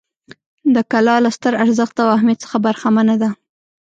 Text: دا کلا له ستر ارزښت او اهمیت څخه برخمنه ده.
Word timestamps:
دا 0.73 0.81
کلا 0.91 1.15
له 1.25 1.29
ستر 1.37 1.53
ارزښت 1.63 1.95
او 2.03 2.09
اهمیت 2.15 2.37
څخه 2.45 2.57
برخمنه 2.65 3.15
ده. 3.21 3.29